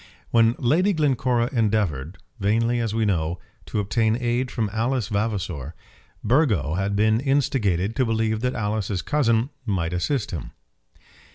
[0.31, 5.75] When Lady Glencora endeavoured, vainly as we know, to obtain aid from Alice Vavasor,
[6.23, 10.53] Burgo had been instigated to believe that Alice's cousin might assist him.